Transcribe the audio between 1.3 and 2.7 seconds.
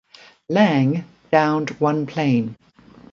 downed one plane.